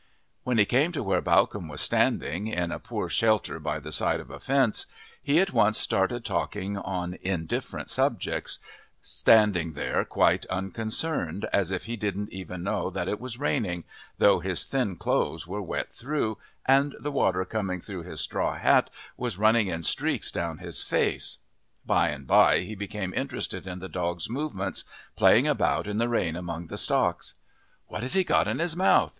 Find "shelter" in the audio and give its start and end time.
3.07-3.59